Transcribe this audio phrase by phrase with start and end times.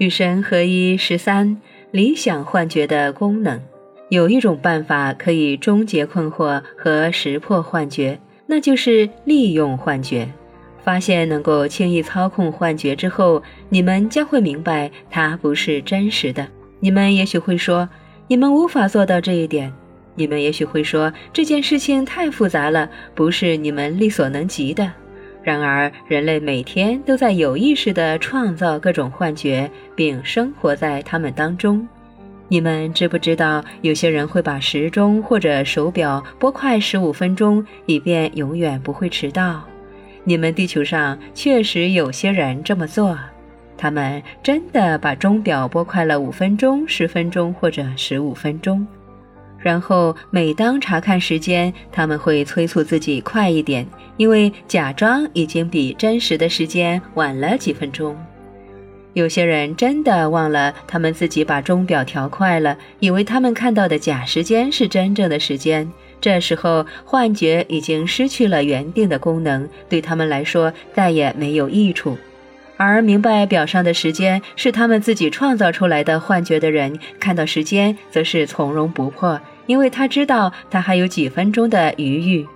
[0.00, 1.58] 与神合一十三，
[1.90, 3.60] 理想幻觉的功能。
[4.08, 10.26] 有一种办法可以终结困惑和识破幻觉，那就是利用幻觉。
[10.82, 16.48] 发现能够轻易操控幻觉之后，你们将会明白它不是真实的。
[16.80, 17.86] 你们也许会说，
[18.26, 19.70] 你们无法做到这一点。
[20.14, 24.90] 你们也许会说，这件事情太复杂了，不是你们力所能及的。
[25.42, 31.86] 然而，人类每天都在有意识地创造各种幻觉，并生活在它们当中。
[32.48, 39.62] 你们知不知道，有些人会把时钟或者手表拨快十五分钟，以便永远不会迟到？
[40.24, 43.18] 你们地球上确实有些人这么做，
[43.78, 48.86] 他们真的把钟表拨快了五分钟、十分钟或者十五分钟。
[49.60, 58.16] 然后每当查看时间，他们会催促自己快一点，因为假装已经比真实的时间晚了几分钟。
[59.12, 65.90] 有些人真的忘了他们自己把钟表调快了，以为他们看到的假时间是真正的时间。
[66.20, 72.16] 这时候，幻觉已经失去了原定的功能，对他们来说再也没有益处。
[72.76, 82.46] 而明白表上的时间是他们自己创造出来的幻觉的人，看到时间则是从容不迫，因为他知道他还有几分钟的余裕。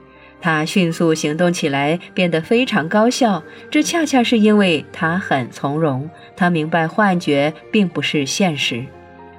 [0.41, 3.43] 他迅速行动起来，变得非常高效。
[3.71, 6.09] 这恰恰是因为他很从容。
[6.37, 8.85] 他明白幻觉并不是现实。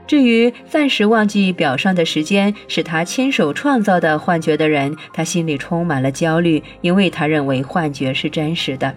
[0.08, 8.96] 至于暂时忘记表上的时间是他亲手创造的幻觉的人，他心里充满了焦虑，因为他认为幻觉是真实的。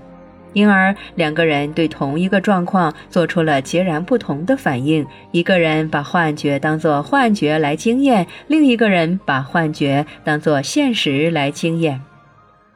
[0.53, 12.01] 因而，两个人对同一个状况做出了截然不同的反应：一个人把幻觉当作幻觉来经验，另一个人把幻觉当作现实来经验。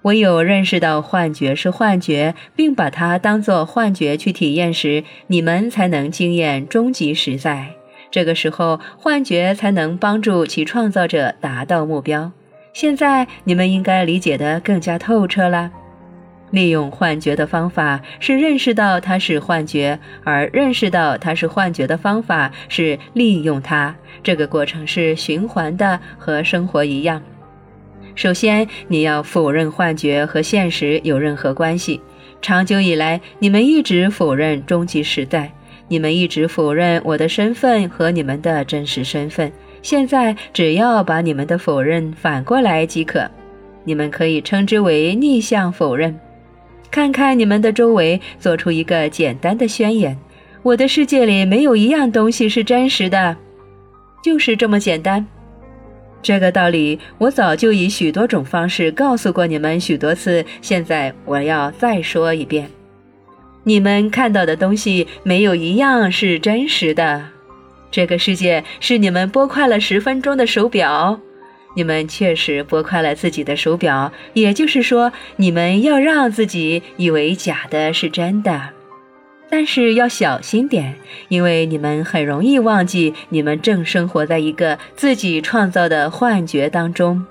[0.03, 7.69] 唯有认识到幻觉是幻觉，并把它当作幻觉去体验时，你们才能经验终极实在。
[8.11, 12.33] 这个时候，幻觉才能帮助其创造者达到目标。
[12.73, 15.71] 现在，你们应该理解得更加透彻了。
[16.53, 23.95] 利用幻觉的方法是认识到它是幻觉，而认识到它是幻觉的方法是利用它。
[24.23, 27.21] 这个过程是循环的，和生活一样。
[28.15, 32.01] 首先，你要否认幻觉和现实有任何关系。
[32.43, 35.53] 长久以来，你们一直否认终极时代，
[35.89, 39.51] 你们一直否认我的身份和你们的真实身份。
[39.81, 43.31] 现在，只要把你们的否认反过来即可。
[43.85, 46.15] 你们可以称之为逆向否认。
[46.93, 50.15] 看看你们的周围，做出一个简单的宣言：
[50.63, 53.35] 我的世界里没有一样东西是真实的，
[54.23, 55.27] 就是这么简单。
[56.21, 62.69] 这个道理我早就以许多种方式告诉过你们许多次，现在我要再说一遍：
[63.65, 67.25] 你们看到的东西没有一样是真实的。
[67.91, 71.19] 这个世界是你们拨快了十分钟的手表。
[71.75, 78.71] 你们确实拨快了自己的手表，也就是说，你们要让自己以为假的是真的。
[79.51, 80.95] 但是要小心点，
[81.29, 87.27] 因为你们很容易忘记，你们正生活在一个自己创造的幻觉当中。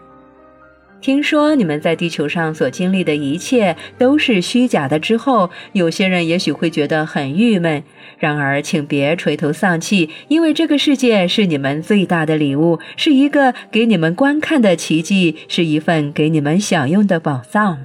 [1.01, 7.81] 听说你们在地球上所经历的一切都是虚假的之后，有些人也许会觉得很郁闷。
[8.19, 17.79] 然而，请别垂头丧气，因为这个世界是你们最大的礼物，是一个给你们观看的奇迹，是一份给你们享用的宝藏。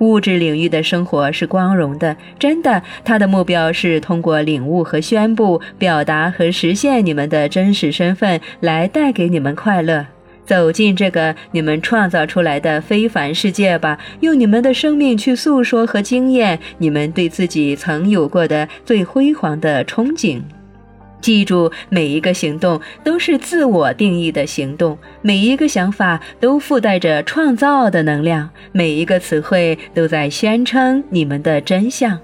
[0.00, 2.82] 物质领域的生活是光荣的，真的。
[3.04, 10.04] 它的目标是通过领悟和宣布、表达和实现你们的真实身份，来带给你们快乐。
[10.46, 20.40] 走进这个你们创造出来的非凡世界吧，用你们的生命去诉说和经验你们对自己曾有过的最辉煌的憧憬。
[21.20, 32.18] 记住，每一个行动都是自我定义的行动，每一个想法都附带着创造的能量，每一个词汇都在宣称你们的真相。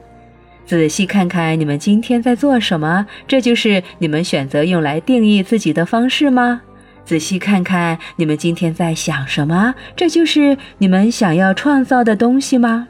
[0.67, 6.61] 仔细看看你们今天在做什么，这就是你们选择用来定义自己的方式吗？
[7.05, 12.87] 仔细看看你们今天在想什么，这就是你们想要创造的东西吗？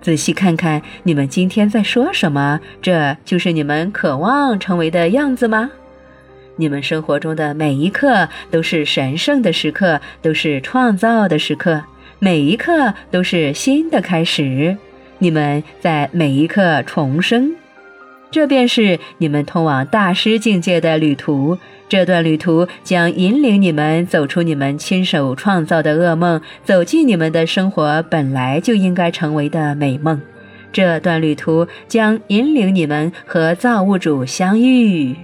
[0.00, 5.70] 仔细看看你们今天在说什么，这就是你们渴望成为的样子吗？
[6.56, 11.82] 你们生活中的每一刻都是神圣的时刻，都是创造的时刻，
[12.18, 14.76] 每一刻都是新的开始。
[15.18, 17.54] 你们在每一刻重生，
[18.32, 21.56] 这便是你们通往大师境界的旅途。
[21.88, 30.20] 这段旅途将引领你们走出你们亲手创造的噩梦，走进你们的生活本来就应该成为的美梦。
[30.72, 35.14] 这段旅途将引领你们和造物主相遇。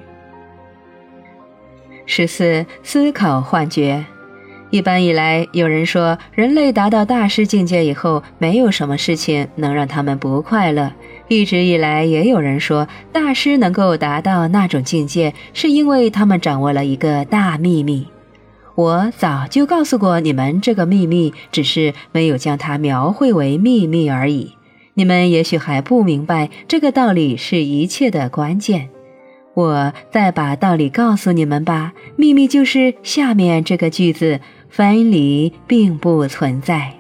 [2.05, 4.05] 十四，思考幻觉。
[4.71, 10.93] 一般以来，有人说，人类达到大师境界以后，没有什么事情能让他们不快乐。
[11.29, 18.07] 一直以来，也有人说，大师能够达到那种境界，是因为他们掌握了一个大秘密。
[18.75, 24.55] 我早就告诉过你们这个秘密，只是没有将它描绘为秘密而已。
[24.95, 28.89] 你们也许还不明白，这个道理是一切的关键。
[29.55, 31.93] 我再把道理告诉你们吧。
[32.17, 34.41] 秘密就是下面这个句子。
[34.71, 36.93] 分离并不存在，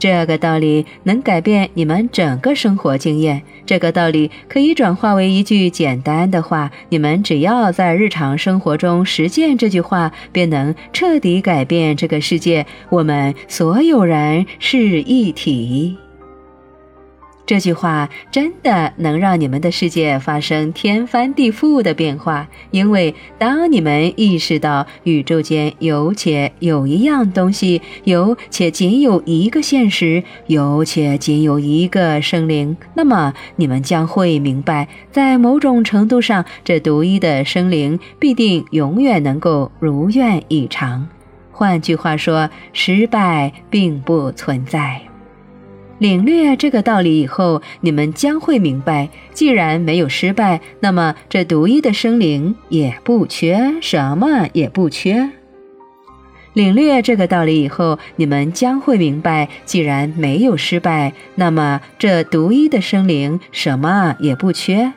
[0.00, 3.42] 这个道理能改变你们整个生活经验。
[3.66, 12.66] 这个道理可以转化为一句简单的话，你们只要在日常生活中实践这句话，便能彻底改变这个世界。
[12.88, 15.96] 我们所有人是一体。
[17.50, 41.08] 这句话真的能让你们的世界发生天翻地覆的变化，因为当你们意识到宇宙间有且有一样东西，有且仅有一个现实，有且仅有一个生灵，那么你们将会明白，在某种程度上，这独一的生灵必定永远能够如愿以偿。
[41.50, 45.09] 换句话说，失败并不存在。
[46.00, 55.30] 领略这个道理以后，你们将会明白，既然没有失败，那么这独一的生灵也不缺什么，也不缺。
[56.54, 64.94] 领略这个道理以后，你们将会明白，既然没有失败，那么这独一的生灵什么也不缺，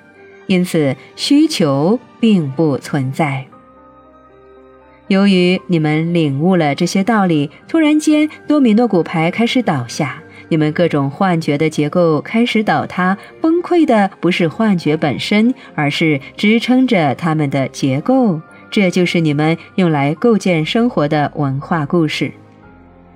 [0.47, 3.45] 因此需求并不存在。
[5.09, 10.22] 由于你们领悟了这些道理，突然间，多米诺骨牌开始倒下。
[10.53, 18.39] 你们各种幻觉的结构开始倒塌，崩溃的不是幻觉本身，而是支撑着它们的结构。
[18.69, 22.31] 这就是你们用来构建生活的文化故事。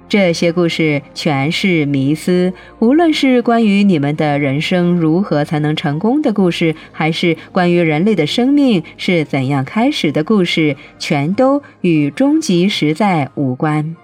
[0.09, 13.95] 这些故事全是迷思，无论是关于你们的人生如何才能成功的故事，还是关于人类的生命是怎样开始的故事，全都与终极实在无关。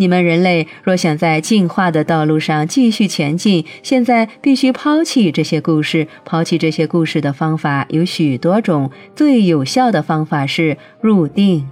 [0.00, 6.08] 你们人类若想在进化的道路上继续前进，现在必须抛弃这些故事。
[6.24, 11.68] 抛弃这些故事的方法有许多种，最有效的方法是入定。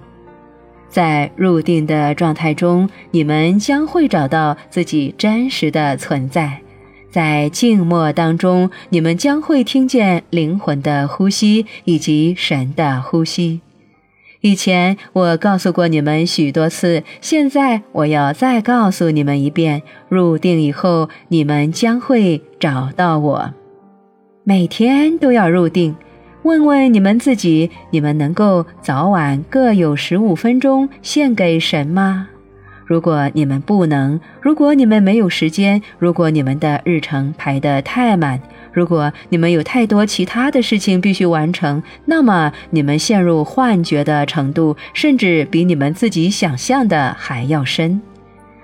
[0.87, 6.61] 在入定的状态中，你们将会找到自己真实的存在。
[7.09, 13.61] 在静默当中，你们将会听见灵魂的呼吸以及神的呼吸。
[14.41, 23.53] 以前我告诉过你们许多次，现在我要再告诉你们一遍：入定以后，你们将会找到我。
[24.45, 25.93] 每天都要入定。
[26.43, 32.29] 问问你们自己：你们能够早晚各有十五分钟献给神吗？
[32.85, 38.41] 如果你们不能，如果你们没有时间，如果你们的日程排得太满。
[38.71, 48.01] 如果你们有太多其他的事情必须完成，那么你们陷入幻觉的程度，甚至比你们自己想象的还要深。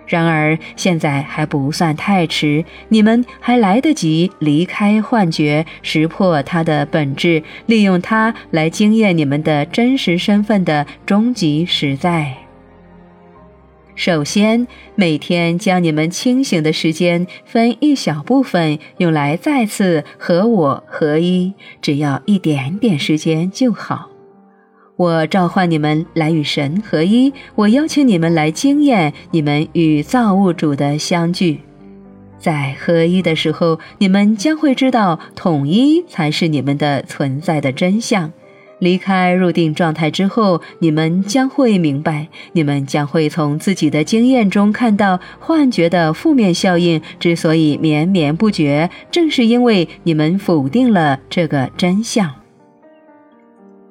[0.07, 12.44] 然而，现在还不算太迟，你们还来得及离开幻觉，识破它的本质，利用它来惊艳你们的真实身份的终极实在。
[13.95, 24.09] 首先，每天将你们清醒的时间分一小部分用来再次和我合一，只要一点点时间就好。
[24.97, 31.61] 我召唤你们来与神合一，我邀请你们来经验你们与造物主的相聚。
[32.37, 38.31] 在合一的时候，你们将会知道统一才是你们的存在的真相。
[38.79, 52.33] 离开入定状态之后，你们将会明白，你们将会从自己的经验中看到幻觉的负面效应之所以绵绵不绝，正是因为你们否定了这个真相。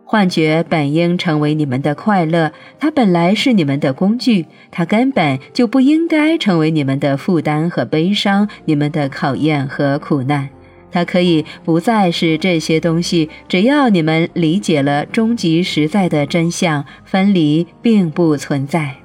[0.06, 10.50] 幻觉本应成为你们的快乐，它本来是你们的工具，它根本就不应该成为你们的负担和悲伤，你们的考验和苦难。
[10.94, 18.98] 它可以不再是这些东西，只要你们理解了终极实在的真相：分离并不存在，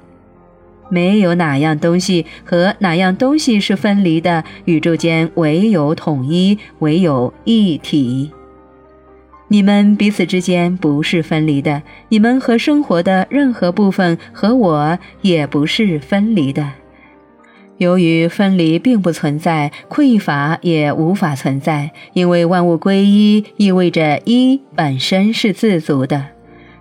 [0.88, 4.44] 没有哪样东西和哪样东西是分离的。
[4.66, 8.30] 宇宙间唯有统一，唯有一体。
[9.48, 16.70] 你们彼此之间不是分离的，你们和生活的任何部分和我也不是分离的。
[17.80, 26.26] 由于分离并不存在，匮乏也无法存在，因为万物归一意味着一本身是自足的。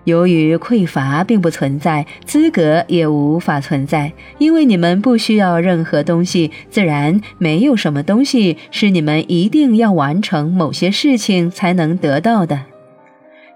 [0.04, 12.66] 由于匮乏并不存在，资格也无法存在，因为你们不需要任何东西，自然没有什么东西是你们一定要完成某些事情才能得到的。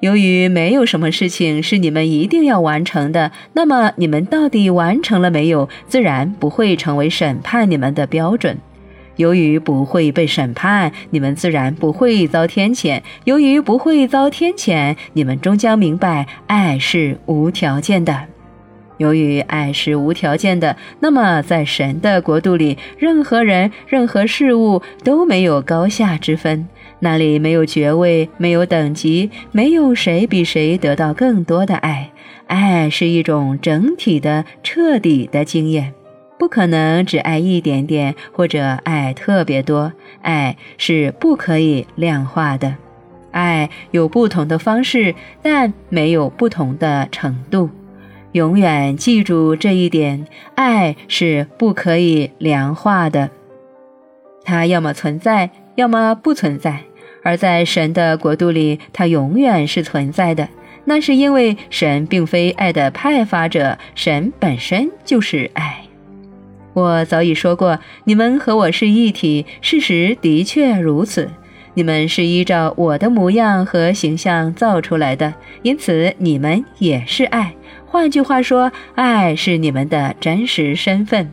[0.03, 8.57] 由于没有什么事情是你们一定要完成的，那么你们到底完成了没有，自然不会成为审判你们的标准。
[9.15, 13.01] 由于不会被审判，你们自然不会遭天谴。
[13.24, 18.24] 由于不会遭天谴，你们终将明白，爱是无条件的。
[18.98, 26.67] 由于爱是无条件的，那么在神的国度里，任何人、任何事物都没有高下之分。
[27.00, 32.09] 那里没有爵位，没有等级，没有谁比谁得到更多的爱。
[32.47, 35.93] 爱是一种整体的、彻底的经验，
[36.38, 39.91] 不可能只爱一点点，或者爱特别多。
[40.21, 42.75] 爱是不可以量化的，
[43.31, 47.69] 爱有不同的方式，但没有不同的程度。
[48.33, 53.29] 永远记住这一点：爱是不可以量化的，
[54.43, 56.81] 它要么存在，要么不存在。
[57.23, 60.49] 而在神的国度里，它永远是存在的。
[60.85, 65.85] 那是因为神并非爱的派发者，神本身就是爱。
[66.73, 71.29] 我早已说过，你们和我是一体，事实的确如此。
[71.75, 77.53] 你们是依照我的模样和形象造出来的，因此你们也是爱。
[77.85, 81.31] 换句话说，爱是你们的真实身份。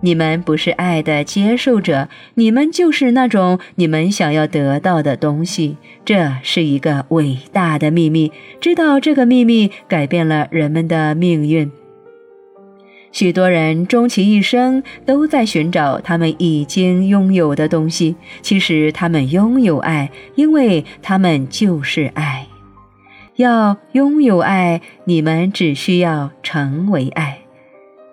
[0.00, 5.76] 你们不是爱的接受者，你们就是那种你们想要得到的东西。
[6.04, 11.70] 这是一个伟大的秘密，知道这个秘密改变了人们的命运。
[13.10, 22.46] 许多人终其一生都在寻找他们已经拥有的东西，其实他们拥有爱，因为他们就是爱。
[23.36, 27.38] 要拥有爱，你们只需要成为爱。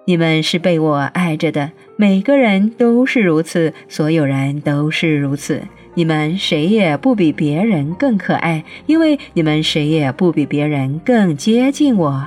[0.05, 5.61] 你们是被我爱着的，每个人都是如此，所有人都是如此。
[5.95, 12.25] 你们谁也不比别人更可爱，因为你们谁也不比别人更接近我。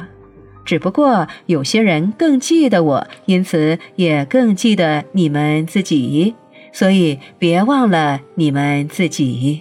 [0.64, 6.34] 只不过有些人更记得我，因此也更记得你们自己。
[6.72, 9.60] 所以别忘了你们自己，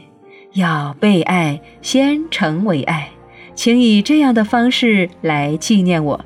[0.54, 3.10] 要被爱，先成为爱，
[3.56, 6.26] 请以这样的方式来纪念我。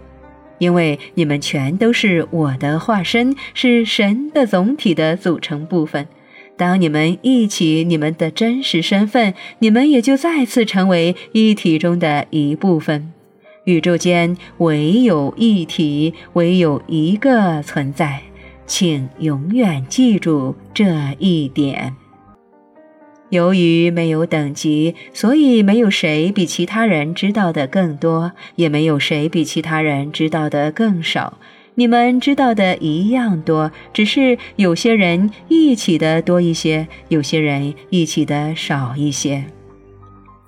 [0.61, 6.07] 因为你们全都是我的化身，是神的总体的组成部分。
[6.55, 13.11] 当你们忆起你们的真实身份，你们也就再次成为一体中的一部分。
[13.63, 18.21] 宇宙间唯有一体，唯有一个存在，
[18.67, 20.85] 请永远记住这
[21.17, 21.95] 一点。
[23.31, 31.37] 由于没有等级，所以没有谁比其他人知道的更多，也没有谁比其他人知道的更少。
[31.75, 39.45] 你们知道的一样多，只是有些人一起的多一些，有些人一起的少一些。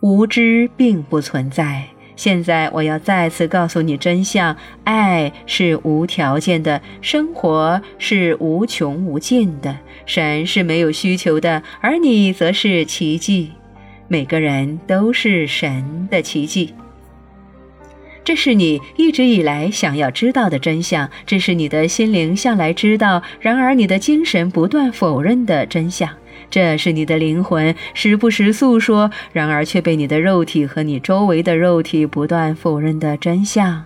[0.01, 1.85] 无知并不存在。
[2.15, 13.51] 现在我要再次告诉你真相：爱是无条件的，生活是无穷无尽的，神是没有需求的，而你则是奇迹。
[14.07, 16.73] 每个人都是神的奇迹。
[18.23, 26.09] 这是你一直以来想要知道的真相，这是你的心灵向来知道，然而你的精神不断否认的真相。
[26.53, 33.85] 这是你的灵魂时不时诉说，然而却被你的肉体和你周围的肉体不断否认的真相。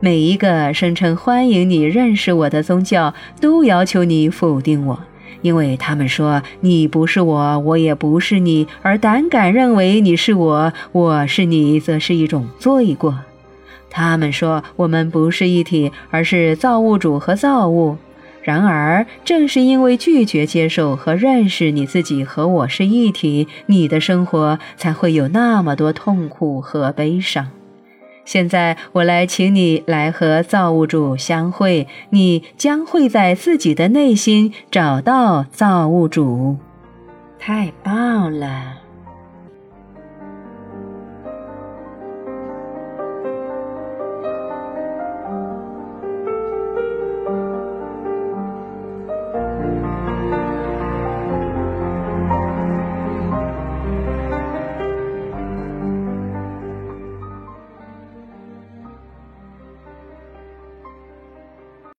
[0.00, 4.98] 每一个声称欢迎你认识我的宗教，都要求你否定我，
[5.40, 13.20] 因为他们说你不是我，我也不是你，而胆敢认为你是我，我是你，则是一种罪过。
[13.88, 17.98] 他们说我们不是一体，而是造物主和造物。
[18.48, 27.50] 然而，正是因为拒绝接受和认识你自己和我是一体，你的生活才会有那么多痛苦和悲伤。
[28.24, 36.56] 现在，我来请你来和造物主相会，你将会在自己的内心找到造物主。
[37.38, 38.78] 太棒了！